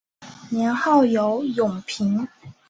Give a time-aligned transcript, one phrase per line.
[0.49, 2.27] 年号有永平。